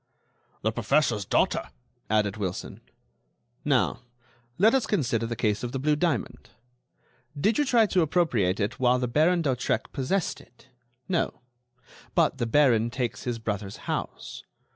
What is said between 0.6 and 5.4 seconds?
"The professor's daughter," added Wilson. "Now, let us consider the